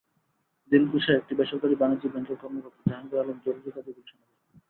[0.71, 4.57] দিলকুশায় একটি বেসরকারি বাণিজ্যিক ব্যাংকের কর্মকর্তা জাহাঙ্গীর আলম জরুরি কাজে গুলশানে যাবেন।